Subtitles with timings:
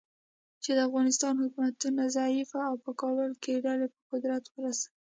[0.63, 4.91] چې د افغانستان حکومتونه ضعیفه او په کابل کې ډلې په قدرت ورسوي.